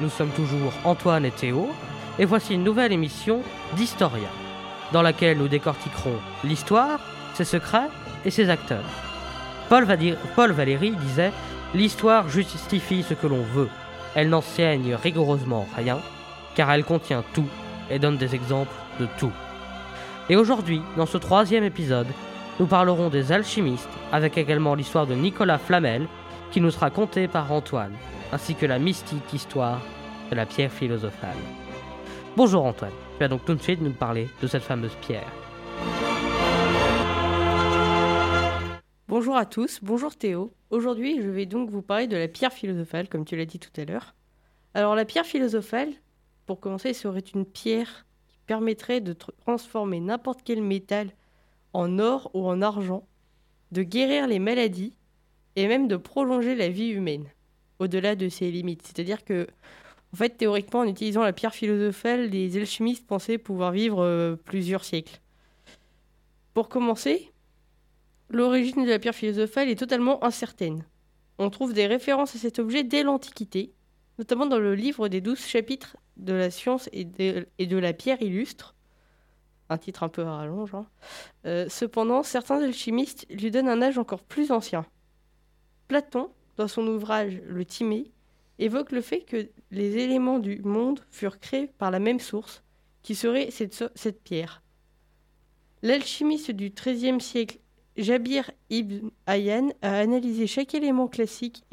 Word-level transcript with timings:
nous 0.00 0.10
sommes 0.10 0.30
toujours 0.30 0.72
Antoine 0.84 1.24
et 1.24 1.30
Théo, 1.30 1.70
et 2.18 2.24
voici 2.24 2.54
une 2.54 2.64
nouvelle 2.64 2.92
émission 2.92 3.40
d'Historia, 3.76 4.28
dans 4.92 5.02
laquelle 5.02 5.38
nous 5.38 5.48
décortiquerons 5.48 6.18
l'histoire, 6.44 7.00
ses 7.34 7.44
secrets 7.44 7.88
et 8.24 8.30
ses 8.30 8.50
acteurs. 8.50 8.84
Paul, 9.68 9.86
Paul 10.34 10.52
Valéry 10.52 10.90
disait 10.90 11.32
L'histoire 11.72 12.28
justifie 12.28 13.04
ce 13.04 13.14
que 13.14 13.28
l'on 13.28 13.42
veut, 13.42 13.68
elle 14.14 14.28
n'enseigne 14.28 14.94
rigoureusement 14.94 15.68
rien, 15.76 15.98
car 16.56 16.70
elle 16.72 16.84
contient 16.84 17.22
tout 17.32 17.46
et 17.90 17.98
donne 18.00 18.16
des 18.16 18.34
exemples 18.34 18.74
de 18.98 19.06
tout. 19.18 19.32
Et 20.28 20.36
aujourd'hui, 20.36 20.82
dans 20.96 21.06
ce 21.06 21.18
troisième 21.18 21.64
épisode, 21.64 22.08
nous 22.58 22.66
parlerons 22.66 23.08
des 23.08 23.32
alchimistes, 23.32 23.88
avec 24.12 24.36
également 24.36 24.74
l'histoire 24.74 25.06
de 25.06 25.14
Nicolas 25.14 25.58
Flamel, 25.58 26.06
qui 26.50 26.60
nous 26.60 26.70
sera 26.70 26.90
contée 26.90 27.28
par 27.28 27.52
Antoine, 27.52 27.94
ainsi 28.32 28.54
que 28.54 28.66
la 28.66 28.78
mystique 28.78 29.32
histoire 29.32 29.80
de 30.30 30.36
la 30.36 30.46
pierre 30.46 30.72
philosophale. 30.72 31.36
Bonjour 32.36 32.64
Antoine, 32.64 32.92
tu 33.14 33.18
vas 33.20 33.28
donc 33.28 33.44
tout 33.44 33.54
de 33.54 33.62
suite 33.62 33.80
nous 33.80 33.92
parler 33.92 34.28
de 34.42 34.46
cette 34.46 34.62
fameuse 34.62 34.94
pierre. 35.00 35.30
Bonjour 39.08 39.36
à 39.36 39.44
tous, 39.44 39.80
bonjour 39.82 40.16
Théo. 40.16 40.52
Aujourd'hui, 40.70 41.20
je 41.20 41.28
vais 41.28 41.46
donc 41.46 41.70
vous 41.70 41.82
parler 41.82 42.06
de 42.06 42.16
la 42.16 42.28
pierre 42.28 42.52
philosophale, 42.52 43.08
comme 43.08 43.24
tu 43.24 43.36
l'as 43.36 43.44
dit 43.44 43.58
tout 43.58 43.80
à 43.80 43.84
l'heure. 43.84 44.14
Alors, 44.72 44.94
la 44.94 45.04
pierre 45.04 45.26
philosophale, 45.26 45.92
pour 46.46 46.60
commencer, 46.60 46.94
serait 46.94 47.18
une 47.18 47.44
pierre 47.44 48.06
qui 48.28 48.38
permettrait 48.46 49.00
de 49.00 49.12
transformer 49.12 49.98
n'importe 49.98 50.42
quel 50.44 50.62
métal 50.62 51.10
en 51.72 51.98
or 51.98 52.30
ou 52.34 52.46
en 52.48 52.62
argent, 52.62 53.06
de 53.72 53.82
guérir 53.82 54.28
les 54.28 54.38
maladies 54.38 54.94
et 55.60 55.68
même 55.68 55.88
de 55.88 55.96
prolonger 55.96 56.54
la 56.54 56.68
vie 56.68 56.88
humaine 56.88 57.26
au-delà 57.78 58.14
de 58.14 58.28
ses 58.28 58.50
limites. 58.50 58.82
C'est-à-dire 58.86 59.24
que, 59.24 59.46
en 60.12 60.16
fait, 60.16 60.30
théoriquement, 60.30 60.80
en 60.80 60.86
utilisant 60.86 61.22
la 61.22 61.32
pierre 61.32 61.54
philosophale, 61.54 62.28
les 62.28 62.56
alchimistes 62.56 63.06
pensaient 63.06 63.38
pouvoir 63.38 63.72
vivre 63.72 64.02
euh, 64.02 64.36
plusieurs 64.36 64.84
siècles. 64.84 65.20
Pour 66.54 66.68
commencer, 66.68 67.32
l'origine 68.28 68.84
de 68.84 68.90
la 68.90 68.98
pierre 68.98 69.14
philosophale 69.14 69.68
est 69.68 69.78
totalement 69.78 70.22
incertaine. 70.24 70.84
On 71.38 71.50
trouve 71.50 71.72
des 71.72 71.86
références 71.86 72.34
à 72.36 72.38
cet 72.38 72.58
objet 72.58 72.84
dès 72.84 73.02
l'Antiquité, 73.02 73.72
notamment 74.18 74.46
dans 74.46 74.58
le 74.58 74.74
livre 74.74 75.08
des 75.08 75.20
douze 75.20 75.44
chapitres 75.44 75.96
de 76.16 76.32
la 76.32 76.50
science 76.50 76.88
et 76.92 77.04
de, 77.04 77.76
la 77.78 77.92
pierre 77.92 78.20
illustre, 78.20 78.74
un 79.70 79.78
titre 79.78 80.02
un 80.02 80.08
peu 80.08 80.22
à 80.22 80.36
rallonge. 80.36 80.74
Hein. 80.74 80.86
Euh, 81.46 81.66
cependant, 81.68 82.22
certains 82.22 82.62
alchimistes 82.62 83.26
lui 83.30 83.50
donnent 83.50 83.68
un 83.68 83.80
âge 83.80 83.96
encore 83.96 84.22
plus 84.22 84.50
ancien. 84.50 84.84
Platon, 85.90 86.30
dans 86.56 86.68
son 86.68 86.86
ouvrage 86.86 87.42
Le 87.48 87.64
Timée, 87.64 88.12
évoque 88.60 88.92
le 88.92 89.00
fait 89.00 89.22
que 89.22 89.48
les 89.72 89.96
éléments 89.96 90.38
du 90.38 90.62
monde 90.62 91.00
furent 91.10 91.40
créés 91.40 91.66
par 91.66 91.90
la 91.90 91.98
même 91.98 92.20
source, 92.20 92.62
qui 93.02 93.16
serait 93.16 93.50
cette, 93.50 94.22
pierre. 94.22 94.62
L'alchimiste 95.82 96.52
du 96.52 96.70
XIIIe 96.70 97.20
siècle, 97.20 97.58
Jabir 97.96 98.52
ibn 98.70 99.08
Hayyan, 99.26 99.70
a 99.82 99.98
analysé 99.98 100.46
chaque 100.46 100.76
élément 100.76 101.08
classique 101.08 101.64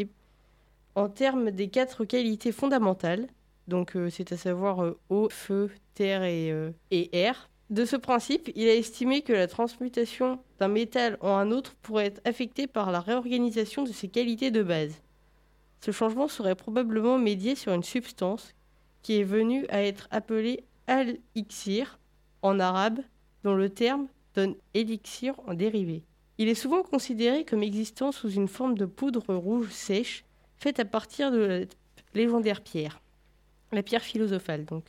en 0.96 1.10
termes 1.10 1.52
des 1.52 1.68
quatre 1.68 2.04
qualités 2.04 2.52
fondamentales, 2.52 3.28
donc 3.68 3.96
euh, 3.96 4.10
c'est 4.10 4.32
à 4.32 4.38
savoir 4.38 4.84
euh, 4.84 5.00
eau, 5.12 5.30
feu, 5.30 5.70
terre 5.94 6.24
et, 6.24 6.52
euh, 6.52 6.72
et 6.90 7.16
air, 7.16 7.52
de 7.70 7.84
ce 7.84 7.98
principe, 7.98 8.50
il 8.56 8.68
a 8.70 8.76
estimé 8.76 9.22
que 9.22 9.34
la 9.34 9.48
transmutation 9.48 10.40
d'un 10.60 10.70
métal 10.70 11.18
en 11.20 11.36
un 11.36 11.52
autre 11.52 11.76
pourrait 11.82 12.06
être 12.06 12.22
affectée 12.26 12.66
par 12.66 12.92
la 12.92 13.02
réorganisation 13.02 13.84
de 13.84 13.92
ses 13.92 14.08
qualités 14.08 14.52
de 14.52 14.64
base. 14.64 15.02
Ce 15.82 15.92
changement 15.92 16.30
serait 16.30 16.56
probablement 16.56 17.18
médié 17.18 17.56
sur 17.56 17.74
une 17.74 17.84
substance 17.84 18.54
qui 19.02 19.20
est 19.20 19.24
venue 19.24 19.66
à 19.68 19.84
être 19.84 20.08
appelée 20.12 20.64
al-iksir 20.88 22.00
en 22.42 22.60
arabe, 22.60 23.00
dont 23.44 23.54
le 23.54 23.70
terme 23.70 24.08
donne 24.34 24.56
élixir 24.74 25.36
en 25.46 25.54
dérivé. 25.54 26.04
Il 26.38 26.48
est 26.48 26.56
souvent 26.56 26.84
considéré 26.84 27.44
comme 27.44 27.64
existant 27.64 28.12
sous 28.12 28.30
une 28.30 28.48
forme 28.48 28.78
de 28.78 28.86
poudre 28.86 29.36
rouge 29.36 29.72
sèche 29.72 30.24
faite 30.58 30.80
à 30.80 30.86
partir 30.86 31.32
de 31.32 31.38
la 31.38 31.60
légendaire 32.14 32.62
pierre, 32.62 33.02
la 33.72 33.84
pierre 33.84 34.04
philosophale 34.04 34.64
donc. 34.64 34.86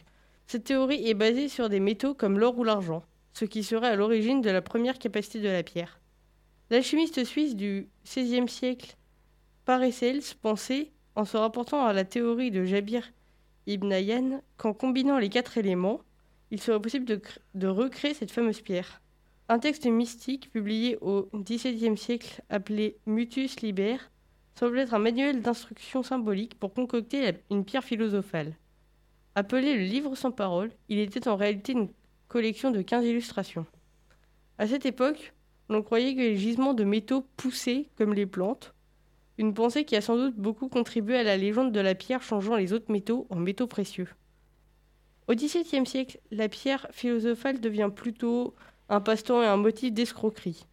Cette 0.50 0.64
théorie 0.64 1.06
est 1.06 1.12
basée 1.12 1.50
sur 1.50 1.68
des 1.68 1.78
métaux 1.78 2.14
comme 2.14 2.38
l'or 2.38 2.56
ou 2.56 2.64
l'argent, 2.64 3.04
ce 3.34 3.44
qui 3.44 3.62
serait 3.62 3.88
à 3.88 3.96
l'origine 3.96 4.40
de 4.40 4.48
la 4.48 4.62
première 4.62 4.98
capacité 4.98 5.40
de 5.40 5.48
la 5.48 5.62
pierre. 5.62 6.00
L'alchimiste 6.70 7.22
suisse 7.24 7.54
du 7.54 7.90
XVIe 8.06 8.48
siècle, 8.48 8.96
Paracels, 9.66 10.22
pensait, 10.40 10.90
en 11.16 11.26
se 11.26 11.36
rapportant 11.36 11.84
à 11.84 11.92
la 11.92 12.04
théorie 12.04 12.50
de 12.50 12.64
Jabir 12.64 13.12
ibn 13.66 13.92
Hayyan, 13.92 14.40
qu'en 14.56 14.72
combinant 14.72 15.18
les 15.18 15.28
quatre 15.28 15.58
éléments, 15.58 16.00
il 16.50 16.62
serait 16.62 16.80
possible 16.80 17.04
de, 17.04 17.20
de, 17.54 17.66
recréer 17.66 18.14
cette 18.14 18.30
fameuse 18.30 18.62
pierre. 18.62 19.02
Un 19.50 19.58
texte 19.58 19.84
mystique 19.84 20.50
publié 20.50 20.96
au 21.02 21.28
XVIIe 21.34 21.98
siècle 21.98 22.40
appelé 22.48 22.96
Mutus 23.04 23.60
Liber 23.60 23.98
semble 24.58 24.78
être 24.78 24.94
un 24.94 24.98
manuel 24.98 25.42
d'instruction 25.42 26.02
symbolique 26.02 26.58
pour 26.58 26.72
concocter 26.72 27.34
une 27.50 27.66
pierre 27.66 27.84
philosophale. 27.84 28.56
Appelé 29.38 29.76
le 29.76 29.84
livre 29.84 30.16
sans 30.16 30.32
parole, 30.32 30.72
il 30.88 30.98
était 30.98 31.28
en 31.28 31.36
réalité 31.36 31.70
une 31.70 31.90
collection 32.26 32.72
de 32.72 32.82
15 32.82 33.04
illustrations. 33.04 33.66
À 34.58 34.66
cette 34.66 34.84
époque, 34.84 35.32
l'on 35.68 35.80
croyait 35.80 36.16
que 36.16 36.18
les 36.18 36.36
gisements 36.36 36.74
de 36.74 36.82
métaux 36.82 37.24
poussaient 37.36 37.88
comme 37.96 38.14
les 38.14 38.26
plantes, 38.26 38.74
une 39.36 39.54
pensée 39.54 39.84
qui 39.84 39.94
a 39.94 40.00
sans 40.00 40.16
doute 40.16 40.34
beaucoup 40.34 40.68
contribué 40.68 41.16
à 41.16 41.22
la 41.22 41.36
légende 41.36 41.70
de 41.70 41.78
la 41.78 41.94
pierre 41.94 42.20
changeant 42.20 42.56
les 42.56 42.72
autres 42.72 42.90
métaux 42.90 43.28
en 43.30 43.36
métaux 43.36 43.68
précieux. 43.68 44.08
Au 45.28 45.34
XVIIe 45.34 45.86
siècle, 45.86 46.18
la 46.32 46.48
pierre 46.48 46.88
philosophale 46.90 47.60
devient 47.60 47.90
plutôt 47.94 48.56
un 48.88 49.00
passe-temps 49.00 49.44
et 49.44 49.46
un 49.46 49.56
motif 49.56 49.92
d'escroquerie. 49.92 50.66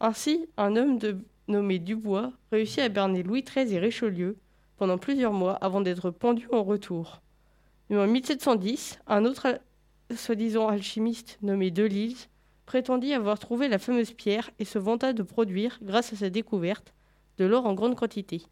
Ainsi, 0.00 0.46
un 0.56 0.76
homme 0.76 0.98
nommé 1.46 1.78
Dubois 1.78 2.32
réussit 2.52 2.78
à 2.78 2.88
berner 2.88 3.22
Louis 3.22 3.42
XIII 3.42 3.74
et 3.74 3.78
Richelieu 3.78 4.38
pendant 4.78 4.96
plusieurs 4.96 5.34
mois 5.34 5.56
avant 5.56 5.82
d'être 5.82 6.10
pendu 6.10 6.48
en 6.52 6.64
retour. 6.64 7.20
Mais 7.90 7.96
en 7.96 8.06
1710, 8.06 8.98
un 9.06 9.24
autre 9.24 9.60
soi-disant 10.14 10.68
alchimiste 10.68 11.38
nommé 11.42 11.70
Delille 11.70 12.16
prétendit 12.66 13.14
avoir 13.14 13.38
trouvé 13.38 13.68
la 13.68 13.78
fameuse 13.78 14.12
pierre 14.12 14.50
et 14.58 14.64
se 14.64 14.78
vanta 14.78 15.12
de 15.12 15.22
produire, 15.22 15.78
grâce 15.82 16.12
à 16.12 16.16
sa 16.16 16.30
découverte, 16.30 16.92
de 17.38 17.46
l'or 17.46 17.66
en 17.66 17.74
grande 17.74 17.94
quantité. 17.94 18.42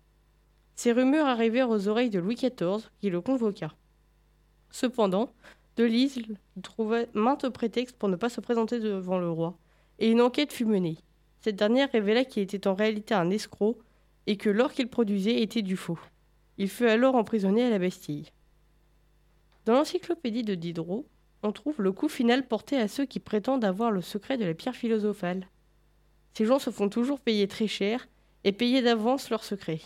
Ces 0.74 0.92
rumeurs 0.92 1.26
arrivèrent 1.26 1.70
aux 1.70 1.88
oreilles 1.88 2.10
de 2.10 2.19
Louis 2.19 2.34
XIV, 2.34 2.88
qui 3.00 3.10
le 3.10 3.20
convoqua. 3.20 3.74
Cependant, 4.70 5.32
Delille 5.76 6.36
trouva 6.62 7.00
maintes 7.12 7.48
prétextes 7.50 7.97
pour 7.97 8.08
ne 8.08 8.16
pas 8.16 8.30
se 8.30 8.41
présenter 8.41 8.80
devant 8.80 9.18
le 9.18 9.30
roi, 9.30 9.58
et 9.98 10.10
une 10.10 10.22
enquête 10.22 10.53
fut 10.53 10.64
menée. 10.64 10.98
Cette 11.41 11.56
dernière 11.56 11.91
révéla 11.92 12.24
qu'il 12.24 12.42
était 12.42 12.66
en 12.66 12.74
réalité 12.74 13.14
un 13.14 13.30
escroc 13.30 13.78
et 14.26 14.36
que 14.36 14.50
l'or 14.50 14.72
qu'il 14.72 14.88
produisait 14.88 15.42
était 15.42 15.62
du 15.62 15.76
faux. 15.76 15.98
Il 16.58 16.68
fut 16.68 16.86
alors 16.86 17.14
emprisonné 17.14 17.64
à 17.64 17.70
la 17.70 17.78
Bastille. 17.78 18.30
Dans 19.66 19.75
l'encyclopédie 19.75 20.44
de 20.44 20.54
Diderot, 20.54 21.09
on 21.43 21.50
trouve 21.50 21.82
le 21.82 21.91
coup 21.91 22.09
final 22.09 22.47
porté 22.47 22.77
à 22.77 22.87
ceux 22.87 23.04
qui 23.04 23.19
prétendent 23.19 23.65
avoir 23.65 23.91
le 23.91 24.00
secret 24.00 24.38
de 24.38 24.44
la 24.44 24.54
pierre 24.54 24.77
philosophale. 24.77 25.49
Ces 26.34 26.44
gens 26.44 26.60
se 26.60 26.71
font 26.71 26.88
toujours 26.88 27.19
payer 27.19 27.49
très 27.49 27.66
cher 27.66 28.06
et 28.44 28.53
payer 28.53 28.81
d'avance 28.81 29.28
leur 29.28 29.43
secret. 29.43 29.81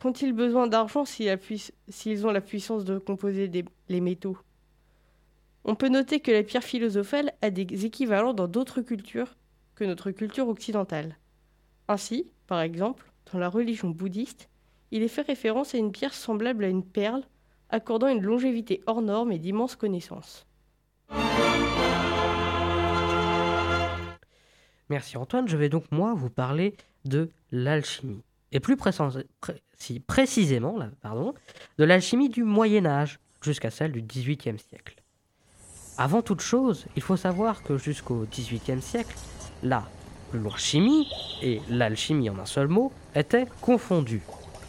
Qu'ont-ils 0.00 0.32
besoin 0.32 0.66
d'argent 0.66 1.04
s'ils 1.04 2.26
ont 2.26 2.32
la 2.32 2.40
puissance 2.40 2.84
de 2.84 2.98
composer 2.98 3.48
les 3.88 4.00
métaux? 4.00 4.38
On 5.64 5.76
peut 5.76 5.88
noter 5.88 6.18
que 6.18 6.32
la 6.32 6.42
pierre 6.42 6.64
philosophale 6.64 7.32
a 7.42 7.50
des 7.50 7.86
équivalents 7.86 8.34
dans 8.34 8.48
d'autres 8.48 8.80
cultures 8.80 9.36
que 9.76 9.84
notre 9.84 10.10
culture 10.10 10.48
occidentale. 10.48 11.16
Ainsi, 11.86 12.26
par 12.48 12.60
exemple, 12.60 13.12
dans 13.32 13.38
la 13.38 13.48
religion 13.48 13.88
bouddhiste, 13.88 14.48
il 14.90 15.04
est 15.04 15.08
fait 15.08 15.22
référence 15.22 15.76
à 15.76 15.78
une 15.78 15.92
pierre 15.92 16.14
semblable 16.14 16.64
à 16.64 16.68
une 16.68 16.84
perle 16.84 17.22
accordant 17.70 18.08
une 18.08 18.22
longévité 18.22 18.82
hors 18.86 19.02
norme 19.02 19.32
et 19.32 19.38
d'immenses 19.38 19.76
connaissances. 19.76 20.46
Merci 24.88 25.16
Antoine, 25.16 25.48
je 25.48 25.56
vais 25.56 25.68
donc 25.68 25.90
moi 25.90 26.14
vous 26.14 26.30
parler 26.30 26.76
de 27.04 27.30
l'alchimie. 27.50 28.22
Et 28.52 28.60
plus 28.60 28.76
précisément 28.76 30.78
de 30.78 31.84
l'alchimie 31.84 32.28
du 32.28 32.44
Moyen 32.44 32.86
Âge 32.86 33.18
jusqu'à 33.42 33.70
celle 33.70 33.92
du 33.92 34.02
XVIIIe 34.02 34.58
siècle. 34.58 35.02
Avant 35.98 36.22
toute 36.22 36.40
chose, 36.40 36.86
il 36.94 37.02
faut 37.02 37.16
savoir 37.16 37.62
que 37.62 37.78
jusqu'au 37.78 38.26
XVIIIe 38.30 38.82
siècle, 38.82 39.16
la 39.62 39.88
chimie 40.56 41.08
et 41.42 41.60
l'alchimie 41.68 42.30
en 42.30 42.38
un 42.38 42.46
seul 42.46 42.68
mot 42.68 42.92
étaient 43.14 43.46
confondues. 43.60 44.22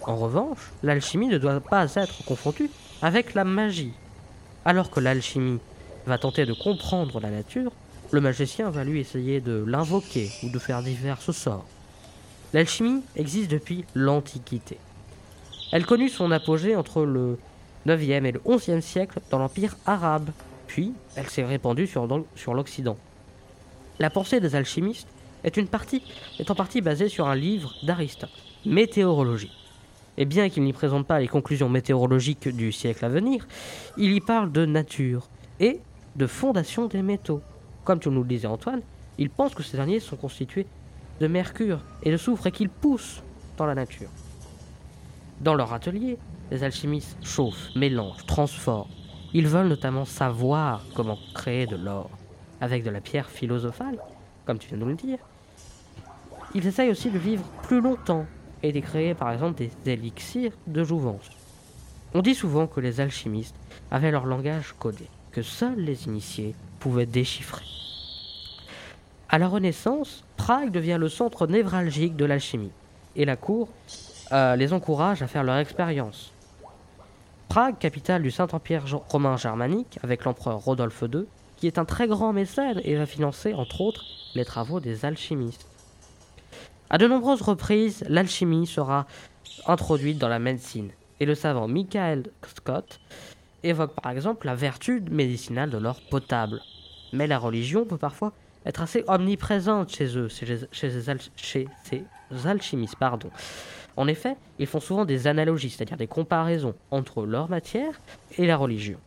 En 0.08 0.16
revanche, 0.16 0.72
l'alchimie 0.84 1.28
ne 1.28 1.38
doit 1.38 1.60
pas 1.60 1.94
être 1.96 2.24
confondue 2.24 2.70
avec 3.02 3.34
la 3.34 3.44
magie. 3.44 3.92
Alors 4.64 4.90
que 4.90 5.02
l'alchimie 5.02 5.60
va 6.06 6.18
tenter 6.18 6.46
de 6.46 6.54
comprendre 6.54 7.20
la 7.20 7.30
nature, 7.30 7.74
le 8.12 8.22
magicien 8.22 8.70
va 8.70 8.86
lui 8.86 9.02
essayer 9.02 9.42
de 9.42 9.66
l'invoquer 9.68 10.32
ou 10.44 10.50
de 10.50 10.60
faire 10.60 10.82
divers 10.82 11.22
sorts. 11.22 11.66
L'alchimie 12.54 13.04
existe 13.18 13.52
depuis 13.52 13.84
l'Antiquité. 13.96 14.78
Elle 15.74 15.86
connut 15.86 16.08
son 16.08 16.32
apogée 16.32 16.78
entre 16.78 17.04
le 17.04 17.38
9e 17.86 18.24
et 18.24 18.32
le 18.32 18.40
11e 18.40 18.80
siècle 18.80 19.20
dans 19.30 19.40
l'Empire 19.40 19.76
arabe, 19.86 20.30
puis 20.68 20.94
elle 21.18 21.28
s'est 21.28 21.44
répandue 21.44 21.86
sur, 21.86 22.54
l'Occident. 22.54 22.98
La 24.00 24.10
pensée 24.10 24.40
des 24.40 24.56
alchimistes 24.56 25.10
est 25.44 25.60
en 26.50 26.56
partie 26.56 26.82
basée 26.82 27.10
sur 27.10 27.28
un 27.28 27.36
livre 27.36 27.74
d'Aristote, 27.84 28.32
Météorologie. 28.66 29.67
Et 30.18 30.26
bien 30.26 30.50
qu'il 30.50 30.64
n'y 30.64 30.74
présente 30.74 31.06
pas 31.06 31.20
les 31.20 31.28
conclusions 31.28 31.70
météorologiques 31.70 32.48
du 32.48 32.72
siècle 32.72 33.06
à 33.06 33.10
venir, 33.10 33.48
il 33.98 34.14
y 34.14 34.20
parle 34.20 34.52
de 34.52 34.66
nature 34.66 35.30
et 35.60 35.80
de 36.16 36.28
fondation 36.28 36.88
des 36.88 37.04
métaux. 37.04 37.42
Comme 37.84 38.00
tu 38.00 38.10
nous 38.10 38.24
le 38.24 38.28
disais 38.28 38.48
Antoine, 38.48 38.82
il 39.20 39.30
pense 39.30 39.54
que 39.54 39.64
ces 39.64 39.78
derniers 39.78 40.00
sont 40.00 40.16
constitués 40.16 40.66
de 41.20 41.28
mercure 41.28 41.80
et 42.04 42.12
de 42.12 42.18
soufre 42.18 42.48
et 42.48 42.52
qu'ils 42.52 42.70
poussent 42.70 43.22
dans 43.58 43.66
la 43.66 43.76
nature. 43.76 44.10
Dans 45.42 45.54
leur 45.54 45.74
atelier, 45.74 46.18
les 46.50 46.64
alchimistes 46.64 47.18
chauffent, 47.24 47.70
mélangent, 47.76 48.26
transforment. 48.26 48.90
Ils 49.34 49.48
veulent 49.48 49.68
notamment 49.68 50.06
savoir 50.06 50.84
comment 50.96 51.18
créer 51.36 51.68
de 51.68 51.76
l'or 51.76 52.10
avec 52.60 52.84
de 52.84 52.90
la 52.90 53.02
pierre 53.02 53.30
philosophale, 53.30 54.00
comme 54.46 54.58
tu 54.58 54.70
viens 54.70 54.78
de 54.78 54.84
nous 54.84 54.90
le 54.90 54.96
dire. 54.96 55.20
Ils 56.56 56.66
essayent 56.66 56.90
aussi 56.90 57.12
de 57.12 57.20
vivre 57.20 57.44
plus 57.64 57.82
longtemps 57.82 58.26
et 58.64 58.72
de 58.72 58.80
créer 58.80 59.14
par 59.14 59.32
exemple 59.32 59.62
des 59.84 59.92
élixirs 59.92 60.52
de 60.68 60.84
jouvence. 60.84 61.30
On 62.14 62.22
dit 62.22 62.36
souvent 62.36 62.68
que 62.68 62.80
les 62.80 63.00
alchimistes 63.00 63.56
avaient 63.92 64.12
leur 64.12 64.26
langage 64.26 64.74
codé, 64.80 65.08
que 65.32 65.42
seuls 65.42 65.80
les 65.80 66.06
initiés 66.06 66.56
pouvaient 66.80 67.06
déchiffrer. 67.06 67.66
À 69.30 69.38
la 69.38 69.48
Renaissance, 69.48 70.24
Prague 70.38 70.72
devient 70.72 70.98
le 71.00 71.10
centre 71.10 71.48
névralgique 71.48 72.16
de 72.16 72.26
l'alchimie, 72.26 72.72
et 73.16 73.26
la 73.26 73.36
cour 73.36 73.70
euh, 74.32 74.56
les 74.56 74.72
encourage 74.74 75.22
à 75.22 75.28
faire 75.28 75.44
leur 75.44 75.58
expérience. 75.58 76.32
Prague, 77.50 77.78
capitale 77.78 78.24
du 78.24 78.32
Saint-Empire 78.32 78.84
romain 79.10 79.38
germanique, 79.38 80.00
avec 80.04 80.24
l'empereur 80.24 80.60
Rodolphe 80.60 81.04
II, 81.04 81.26
qui 81.58 81.68
est 81.68 81.78
un 81.78 81.86
très 81.86 82.08
grand 82.08 82.34
mécène 82.34 82.80
et 82.84 82.96
va 82.96 83.06
financer, 83.06 83.54
entre 83.54 83.82
autres, 83.82 84.06
les 84.36 84.46
travaux 84.46 84.80
des 84.80 85.06
alchimistes. 85.06 85.68
À 86.90 86.98
de 86.98 87.06
nombreuses 87.06 87.42
reprises, 87.42 88.06
l'alchimie 88.08 88.66
sera 88.66 89.08
introduite 89.66 90.20
dans 90.20 90.30
la 90.30 90.40
médecine, 90.40 90.92
et 91.20 91.26
le 91.26 91.36
savant 91.36 91.68
Michael 91.68 92.24
Scott 92.56 93.02
évoque 93.64 93.94
par 94.02 94.14
exemple 94.14 94.46
la 94.46 94.56
vertu 94.56 95.04
médicinale 95.12 95.70
de 95.70 95.78
l'or 95.78 96.00
potable. 96.10 96.62
Mais 97.12 97.28
la 97.28 97.40
religion 97.40 97.84
peut 97.84 97.98
parfois 97.98 98.32
être 98.66 98.82
assez 98.82 99.04
omniprésente 99.08 99.94
chez 99.94 100.18
eux, 100.18 100.30
chez, 100.30 100.60
ces 100.72 101.10
alchimistes. 102.46 102.96
Pardon. 102.96 103.32
En 103.98 104.08
effet, 104.08 104.38
ils 104.58 104.68
font 104.68 104.80
souvent 104.80 105.04
des 105.04 105.28
analogies, 105.28 105.72
c'est-à-dire 105.72 105.98
des 105.98 106.08
comparaisons 106.08 106.76
entre 106.92 107.26
leur 107.26 107.50
matière 107.50 108.00
et 108.38 108.48
la 108.48 108.56
religion. 108.56 108.98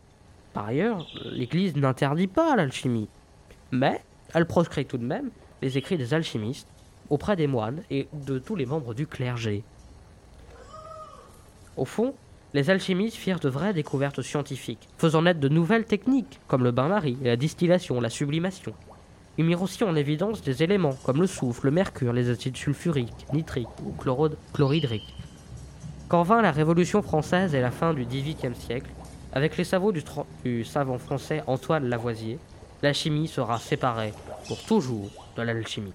Par 0.53 0.67
ailleurs, 0.67 1.07
l'Église 1.25 1.77
n'interdit 1.77 2.27
pas 2.27 2.57
l'alchimie, 2.57 3.09
mais 3.71 4.03
elle 4.35 4.47
proscrit 4.47 4.85
tout 4.85 4.99
de 4.99 5.05
même 5.05 5.31
les 5.63 5.79
écrits 5.79 5.97
des 5.97 6.13
alchimistes 6.13 6.69
auprès 7.11 7.37
des 7.37 7.47
moines 7.47 7.83
et 7.91 8.09
de 8.13 8.39
tous 8.39 8.57
les 8.57 8.67
membres 8.67 8.95
du 8.95 9.07
clergé. 9.07 9.63
Au 11.77 11.85
fond, 11.85 12.15
les 12.53 12.71
alchimistes 12.71 13.17
firent 13.17 13.41
de 13.41 13.49
vraies 13.49 13.75
découvertes 13.75 14.23
scientifiques, 14.23 14.89
faisant 14.99 15.23
naître 15.23 15.41
de 15.41 15.49
nouvelles 15.49 15.85
techniques, 15.85 16.41
comme 16.49 16.65
le 16.65 16.73
bain-marie, 16.73 17.17
la 17.23 17.37
distillation, 17.37 18.01
la 18.01 18.11
sublimation. 18.11 18.73
Ils 19.39 19.45
mirent 19.45 19.63
aussi 19.63 19.85
en 19.85 19.95
évidence 19.95 20.43
des 20.43 20.63
éléments 20.63 20.97
comme 21.05 21.21
le 21.21 21.27
soufre, 21.27 21.65
le 21.65 21.71
mercure, 21.71 22.13
les 22.13 22.29
acides 22.29 22.57
sulfuriques, 22.57 23.27
nitriques 23.33 23.69
ou 23.85 23.93
chlorhydriques. 24.53 25.15
Quand 26.09 26.25
vint 26.25 26.43
la 26.43 26.51
Révolution 26.51 27.03
française 27.03 27.55
et 27.55 27.61
la 27.61 27.71
fin 27.71 27.95
du 27.95 28.05
XVIIIe 28.05 28.57
siècle, 28.57 28.91
avec 29.33 29.57
les 29.57 29.65
savots 29.65 29.93
du, 29.93 30.03
du 30.45 30.65
savant 30.65 30.99
français 30.99 31.45
Antoine 31.47 31.89
Lavoisier, 31.89 32.39
la 32.83 32.93
chimie 32.93 33.29
sera 33.29 33.59
séparée 33.59 34.13
pour 34.49 34.61
toujours 34.65 35.09
de 35.37 35.43
l'alchimie. 35.43 35.93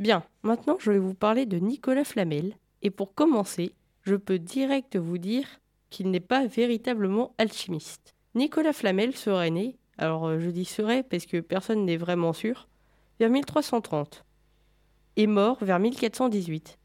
Bien, 0.00 0.24
maintenant 0.42 0.78
je 0.80 0.90
vais 0.92 0.98
vous 0.98 1.12
parler 1.12 1.44
de 1.44 1.58
Nicolas 1.58 2.04
Flamel. 2.04 2.54
Et 2.80 2.88
pour 2.88 3.14
commencer, 3.14 3.74
je 4.00 4.14
peux 4.14 4.38
direct 4.38 4.96
vous 4.96 5.18
dire 5.18 5.46
qu'il 5.90 6.10
n'est 6.10 6.20
pas 6.20 6.46
véritablement 6.46 7.34
alchimiste. 7.36 8.14
Nicolas 8.34 8.72
Flamel 8.72 9.14
serait 9.14 9.50
né, 9.50 9.76
alors 9.98 10.26
euh, 10.26 10.38
je 10.38 10.48
dis 10.48 10.64
serait 10.64 11.02
parce 11.02 11.26
que 11.26 11.40
personne 11.40 11.84
n'est 11.84 11.98
vraiment 11.98 12.32
sûr, 12.32 12.66
vers 13.18 13.28
1330 13.28 14.24
et 15.16 15.26
mort 15.26 15.58
vers 15.60 15.78
1418. 15.78 16.78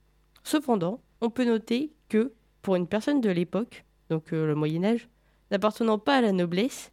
Cependant, 0.43 0.99
on 1.21 1.29
peut 1.29 1.45
noter 1.45 1.93
que, 2.09 2.33
pour 2.61 2.75
une 2.75 2.87
personne 2.87 3.21
de 3.21 3.29
l'époque, 3.29 3.85
donc 4.09 4.33
euh, 4.33 4.45
le 4.45 4.55
Moyen 4.55 4.83
Âge, 4.83 5.07
n'appartenant 5.51 5.99
pas 5.99 6.17
à 6.17 6.21
la 6.21 6.33
noblesse, 6.33 6.91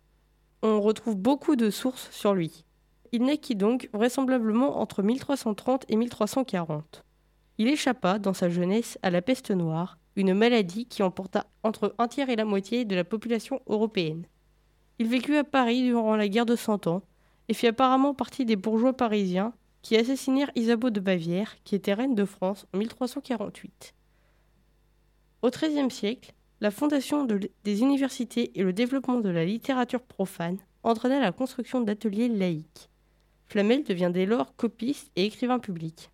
on 0.63 0.81
retrouve 0.81 1.17
beaucoup 1.17 1.57
de 1.57 1.69
sources 1.69 2.09
sur 2.13 2.33
lui. 2.33 2.65
Il 3.13 3.25
naquit 3.25 3.57
donc 3.57 3.91
vraisemblablement 3.93 4.81
entre 4.81 5.03
1330 5.03 5.85
et 5.89 5.97
1340. 5.97 7.05
Il 7.59 7.69
échappa, 7.69 8.19
dans 8.19 8.33
sa 8.33 8.49
jeunesse, 8.49 8.99
à 9.03 9.11
la 9.11 9.21
peste 9.21 9.51
noire, 9.51 9.99
une 10.17 10.33
maladie 10.33 10.87
qui 10.87 11.03
emporta 11.03 11.47
entre 11.63 11.95
un 11.99 12.09
tiers 12.09 12.31
et 12.31 12.37
la 12.37 12.47
moitié 12.47 12.87
de 12.87 12.97
la 12.97 13.05
population 13.05 13.61
européenne. 13.67 14.25
Il 14.99 15.09
vécut 15.09 15.37
à 15.37 15.45
Paris 15.45 15.83
durant 15.83 16.17
la 16.17 16.29
guerre 16.29 16.47
de 16.47 16.57
Cent 16.57 16.87
Ans 16.87 17.03
et 17.49 17.55
fit 17.55 17.67
apparemment 17.67 18.15
partie 18.15 18.47
des 18.47 18.57
bourgeois 18.57 18.97
parisiens 18.97 19.53
qui 19.83 19.97
assassinèrent 19.97 20.51
Isabeau 20.55 20.91
de 20.91 21.01
Bavière, 21.01 21.57
qui 21.65 21.75
était 21.75 21.93
reine 21.93 22.15
de 22.15 22.25
France 22.25 22.67
en 22.73 22.79
1348. 22.79 23.95
Au 25.43 25.51
XIIIe 25.51 25.91
siècle, 25.91 26.35
la 26.61 26.71
fondation 26.71 27.27
des 27.27 27.83
universités 27.83 28.59
et 28.59 28.63
le 28.63 28.73
développement 28.73 29.19
de 29.19 29.29
la 29.29 29.45
littérature 29.45 30.03
profane 30.03 30.59
entraîna 30.85 31.21
la 31.21 31.33
construction 31.33 31.81
d'ateliers 31.81 32.29
laïques. 32.29 32.89
Flamel 33.53 33.85
devient 33.85 34.11
dès 34.11 34.25
lors 34.25 34.57
copiste 34.57 35.11
et 35.15 35.27
écrivain 35.27 35.59
public. 35.59 36.11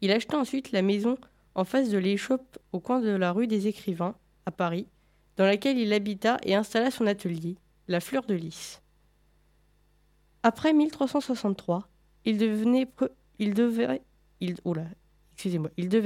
Il 0.00 0.10
acheta 0.10 0.36
ensuite 0.36 0.72
la 0.72 0.82
maison 0.82 1.16
en 1.54 1.62
face 1.62 1.90
de 1.90 1.98
l'échoppe 1.98 2.58
au 2.72 2.80
coin 2.80 2.98
de 2.98 3.10
la 3.10 3.30
rue 3.30 3.46
des 3.46 3.68
Écrivains, 3.68 4.16
à 4.44 4.50
Paris, 4.50 4.88
dans 5.36 5.46
laquelle 5.46 5.78
il 5.78 5.92
habita 5.92 6.38
et 6.42 6.56
installa 6.56 6.90
son 6.90 7.06
atelier, 7.06 7.54
la 7.86 8.00
Fleur 8.00 8.26
de 8.26 8.34
Lys. 8.34 8.82
Après 10.42 10.72
1363, 10.72 11.88
il 12.24 12.36
devait 12.36 12.86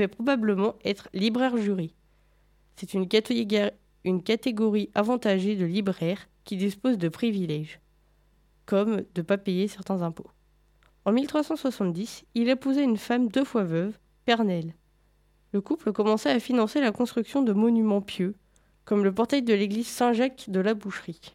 probablement 0.08 0.74
être 0.84 1.08
libraire 1.14 1.56
jury. 1.56 1.94
C'est 2.76 2.92
une, 2.92 3.08
une 4.04 4.22
catégorie 4.22 4.90
avantagée 4.94 5.56
de 5.56 5.64
libraires 5.64 6.28
qui 6.44 6.58
dispose 6.58 6.98
de 6.98 7.08
privilèges 7.08 7.80
comme 8.66 8.96
de 8.96 9.06
ne 9.18 9.22
pas 9.22 9.38
payer 9.38 9.68
certains 9.68 10.02
impôts. 10.02 10.30
En 11.04 11.12
1370, 11.12 12.24
il 12.34 12.48
épousa 12.48 12.82
une 12.82 12.96
femme 12.96 13.28
deux 13.28 13.44
fois 13.44 13.64
veuve, 13.64 13.98
Pernelle. 14.24 14.74
Le 15.52 15.60
couple 15.60 15.92
commença 15.92 16.30
à 16.30 16.38
financer 16.38 16.80
la 16.80 16.92
construction 16.92 17.42
de 17.42 17.52
monuments 17.52 18.00
pieux, 18.00 18.36
comme 18.84 19.04
le 19.04 19.12
portail 19.12 19.42
de 19.42 19.54
l'église 19.54 19.88
Saint-Jacques 19.88 20.48
de 20.48 20.60
la 20.60 20.74
Boucherie. 20.74 21.34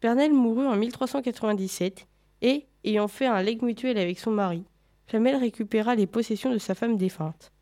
Pernelle 0.00 0.32
mourut 0.32 0.66
en 0.66 0.76
1397 0.76 2.06
et, 2.42 2.66
ayant 2.84 3.08
fait 3.08 3.26
un 3.26 3.42
legs 3.42 3.62
mutuel 3.62 3.98
avec 3.98 4.18
son 4.18 4.30
mari, 4.30 4.64
Flamel 5.06 5.36
récupéra 5.36 5.94
les 5.94 6.06
possessions 6.06 6.50
de 6.50 6.58
sa 6.58 6.74
femme 6.74 6.96
défunte. 6.96 7.52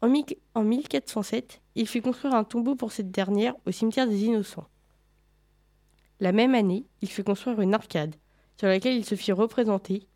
En, 0.00 0.12
en 0.54 0.62
1407, 0.62 1.60
il 1.74 1.86
fit 1.86 2.00
construire 2.00 2.34
un 2.34 2.44
tombeau 2.44 2.74
pour 2.74 2.92
cette 2.92 3.10
dernière 3.10 3.54
au 3.66 3.70
cimetière 3.70 4.08
des 4.08 4.24
Innocents. 4.24 4.66
La 6.20 6.32
même 6.32 6.54
année, 6.54 6.86
il 7.00 7.08
fit 7.08 7.22
construire 7.22 7.60
une 7.60 7.74
arcade, 7.74 8.14
sur 8.56 8.68
laquelle 8.68 8.96
il 8.96 9.04
se 9.04 9.14
fit 9.14 9.32
représenter, 9.32 10.08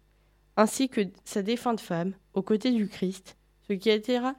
ainsi 0.56 0.88
que 0.88 1.02
sa 1.24 1.42
défunte 1.42 1.80
femme, 1.80 2.14
aux 2.34 2.42
côtés 2.42 2.72
du 2.72 2.88
Christ, 2.88 3.36
ce 3.68 3.72
qui 3.72 3.90
attira, 3.90 4.34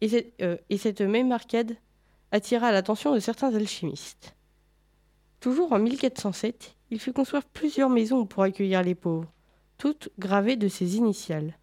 et 0.00 0.08
cette, 0.08 0.34
euh, 0.42 0.56
et 0.70 0.78
cette 0.78 1.02
même 1.02 1.32
arcade 1.32 1.76
attira 2.30 2.72
l'attention 2.72 3.14
de 3.14 3.20
certains 3.20 3.54
alchimistes. 3.54 4.34
Toujours 5.40 5.72
en 5.72 5.78
1407, 5.78 6.76
il 6.90 7.00
fit 7.00 7.12
construire 7.12 7.44
plusieurs 7.44 7.90
maisons 7.90 8.26
pour 8.26 8.42
accueillir 8.42 8.82
les 8.82 8.94
pauvres, 8.94 9.32
toutes 9.76 10.08
gravées 10.18 10.56
de 10.56 10.68
ses 10.68 10.96
initiales. 10.96 11.58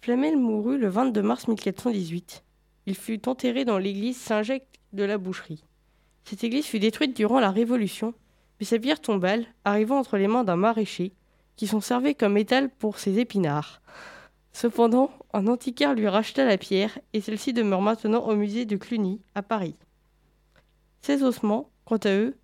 Flamel 0.00 0.36
mourut 0.36 0.78
le 0.78 0.88
22 0.88 1.22
mars 1.22 1.46
1418. 1.46 2.44
Il 2.86 2.96
fut 2.96 3.28
enterré 3.28 3.64
dans 3.64 3.78
l'église 3.78 4.16
Saint-Jacques 4.16 4.80
de 4.92 5.04
la 5.04 5.16
Boucherie. 5.16 5.64
Cette 6.24 6.44
église 6.44 6.66
fut 6.66 6.78
détruite 6.78 7.16
durant 7.16 7.40
la 7.40 7.50
Révolution, 7.50 8.14
mais 8.58 8.66
sa 8.66 8.78
pierre 8.78 9.00
tombale 9.00 9.44
arrivant 9.64 9.98
entre 9.98 10.16
les 10.16 10.28
mains 10.28 10.44
d'un 10.44 10.56
maraîcher, 10.56 11.12
qui 11.56 11.66
s'en 11.66 11.80
servait 11.80 12.14
comme 12.14 12.34
métal 12.34 12.70
pour 12.70 12.98
ses 12.98 13.18
épinards. 13.18 13.82
Cependant, 14.52 15.10
un 15.32 15.46
antiquaire 15.46 15.94
lui 15.94 16.08
racheta 16.08 16.44
la 16.44 16.58
pierre 16.58 16.98
et 17.12 17.20
celle-ci 17.20 17.52
demeure 17.52 17.82
maintenant 17.82 18.26
au 18.26 18.36
musée 18.36 18.64
de 18.64 18.76
Cluny, 18.76 19.20
à 19.34 19.42
Paris. 19.42 19.74
Ses 21.00 21.22
ossements, 21.22 21.70
quant 21.84 21.96
à 21.96 22.14
eux, 22.14 22.36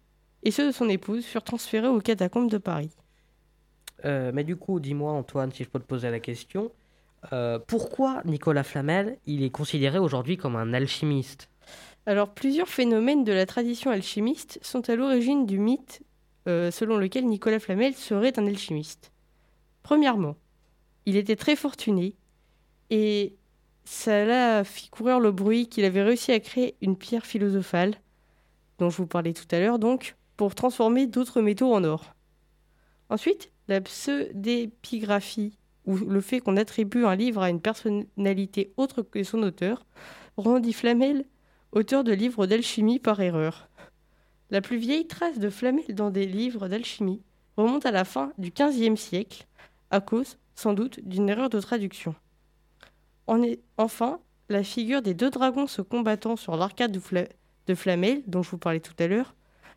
et 0.43 0.51
ceux 0.51 0.67
de 0.67 0.73
son 0.73 0.89
épouse 0.89 1.25
furent 1.25 1.45
transférés 1.45 1.89
aux 1.89 2.01
catacombes 2.01 2.51
de 2.51 2.59
Paris. 2.59 2.91
Euh, 4.05 4.31
mais 4.33 4.45
du 4.45 4.57
coup, 4.57 4.81
dis-moi 4.81 5.13
Antoine, 5.13 5.53
si 5.53 5.65
je 5.65 5.69
peux 5.69 5.81
te 5.81 5.87
poser 5.87 6.11
la 6.11 6.21
question, 6.21 6.71
Euh, 7.33 7.59
pourquoi 7.59 8.23
Nicolas 8.25 8.63
Flamel 8.63 9.19
il 9.27 9.43
est 9.43 9.51
considéré 9.51 9.99
aujourd'hui 9.99 10.37
comme 10.37 10.55
un 10.55 10.73
alchimiste? 10.73 11.49
Alors, 12.09 12.31
plusieurs 12.31 12.69
phénomènes 12.69 13.23
de 13.23 13.33
la 13.33 13.45
tradition 13.45 13.91
alchimiste 13.91 14.59
sont 14.63 14.89
à 14.89 14.97
l'origine 14.97 15.45
du 15.45 15.59
mythe 15.59 16.01
euh, 16.49 16.71
selon 16.71 16.97
lequel 16.97 17.27
Nicolas 17.27 17.61
Flamel 17.61 17.95
serait 17.95 18.39
un 18.39 18.47
alchimiste. 18.47 19.13
Premièrement, 19.83 20.35
il 21.05 21.17
était 21.17 21.37
très 21.37 21.55
fortuné 21.55 22.15
et 22.89 23.37
ça 23.85 24.25
l'a 24.25 24.65
fait 24.65 24.89
courir 24.89 25.21
le 25.21 25.33
bruit 25.33 25.69
qu'il 25.69 25.85
avait 25.85 26.03
réussi 26.03 26.33
à 26.33 26.41
créer 26.41 26.77
une 26.81 26.97
pierre 26.97 27.27
philosophale, 27.27 27.95
dont 28.79 28.89
je 28.89 28.97
vous 28.97 29.07
parlais 29.07 29.35
tout 29.35 29.45
à 29.51 29.61
l'heure, 29.61 29.79
donc, 29.79 30.17
pour 30.39 30.55
transformer 30.55 31.07
d'autres 31.07 31.43
métaux 31.43 31.75
en 31.75 31.85
or. 31.85 32.15
Ensuite, 33.11 33.53
la 33.69 33.83
pseudépigraphie, 33.83 35.59
ou 35.85 35.95
le 35.95 36.23
fait 36.23 36.41
qu'on 36.41 36.57
attribue 36.57 37.05
un 37.05 37.17
livre 37.17 37.43
à 37.43 37.51
une 37.51 37.61
personnalité 37.61 38.73
autre 38.79 39.03
que 39.03 39.23
son 39.25 39.43
auteur, 39.43 39.85
rendit 40.39 40.73
Flamel 40.73 41.27
auteur 41.73 42.05
de 42.05 42.13
livres 42.13 42.47
d'alchimie 42.47 42.99
par 42.99 43.21
erreur. 43.21 43.69
La 44.51 44.61
plus 44.61 44.79
vieille 44.79 45.07
trace 45.07 45.39
de 45.39 45.51
Flamel 45.51 45.95
dans 45.95 46.11
des 46.11 46.27
livres 46.27 46.69
d'alchimie 46.69 47.23
remonte 47.57 47.87
à 47.87 47.91
la 47.91 48.05
fin 48.05 48.33
du 48.39 48.51
XVe 48.51 48.97
siècle, 48.97 49.47
à 49.91 50.01
cause, 50.01 50.39
sans 50.55 50.73
doute, 50.73 51.01
d'une 51.01 51.29
erreur 51.29 51.51
de 51.51 51.61
traduction. 51.61 52.15
enfin, 53.77 54.21
la 54.49 54.63
figure 54.63 55.03
des 55.03 55.15
deux 55.15 55.31
dragons 55.31 55.67
se 55.67 55.83
combattant 55.83 56.37
sur 56.37 56.57
l'arcade 56.57 56.93
de, 56.93 57.75
Flamel, 57.75 58.23
dont 58.27 58.43
je 58.43 58.51
vous 58.51 58.59
parlais 58.59 58.81
tout 58.81 58.95
à 58.99 59.07
l'heure, 59.07 59.35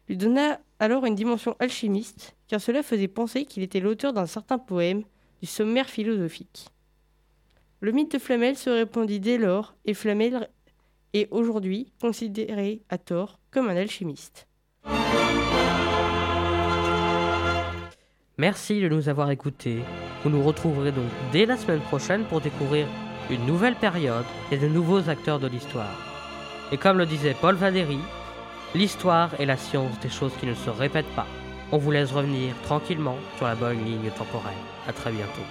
lui 0.07 0.15
donna 0.15 0.59
alors 0.79 1.05
une 1.05 1.15
dimension 1.15 1.55
alchimiste, 1.59 2.35
car 2.47 2.61
cela 2.61 2.83
faisait 2.83 3.07
penser 3.07 3.45
qu'il 3.45 3.63
était 3.63 3.81
l'auteur 3.81 4.13
d'un 4.13 4.25
certain 4.25 4.57
poème 4.57 5.03
du 5.41 5.47
sommaire 5.47 5.89
philosophique. 5.89 6.69
Le 7.81 7.91
mythe 7.91 8.13
de 8.13 8.19
Flamel 8.19 8.55
se 8.55 8.69
répandit 8.69 9.19
dès 9.19 9.37
lors, 9.37 9.75
et 9.85 9.93
Flamel 9.93 10.49
est 11.13 11.27
aujourd'hui 11.31 11.91
considéré 11.99 12.81
à 12.89 12.97
tort 12.97 13.39
comme 13.51 13.69
un 13.69 13.75
alchimiste. 13.75 14.47
Merci 18.37 18.81
de 18.81 18.89
nous 18.89 19.07
avoir 19.09 19.29
écoutés. 19.29 19.79
Vous 20.23 20.29
nous 20.29 20.41
retrouverez 20.41 20.91
donc 20.91 21.09
dès 21.31 21.45
la 21.45 21.57
semaine 21.57 21.81
prochaine 21.81 22.23
pour 22.25 22.41
découvrir 22.41 22.87
une 23.29 23.45
nouvelle 23.45 23.75
période 23.75 24.25
et 24.51 24.57
de 24.57 24.67
nouveaux 24.67 25.09
acteurs 25.09 25.39
de 25.39 25.47
l'histoire. 25.47 25.95
Et 26.71 26.77
comme 26.77 26.97
le 26.97 27.05
disait 27.05 27.35
Paul 27.39 27.55
Valéry, 27.55 27.99
l'histoire 28.73 29.39
est 29.39 29.45
la 29.45 29.57
science 29.57 29.99
des 29.99 30.09
choses 30.09 30.33
qui 30.39 30.45
ne 30.45 30.55
se 30.55 30.69
répètent 30.69 31.15
pas. 31.15 31.27
On 31.71 31.77
vous 31.77 31.91
laisse 31.91 32.11
revenir 32.11 32.55
tranquillement 32.63 33.17
sur 33.37 33.45
la 33.45 33.55
bonne 33.55 33.83
ligne 33.85 34.09
temporelle. 34.17 34.53
À 34.87 34.93
très 34.93 35.11
bientôt. 35.11 35.45